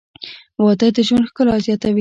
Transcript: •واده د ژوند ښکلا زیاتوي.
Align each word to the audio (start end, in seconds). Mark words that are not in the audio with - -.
•واده 0.63 0.87
د 0.95 0.97
ژوند 1.07 1.27
ښکلا 1.29 1.55
زیاتوي. 1.65 1.89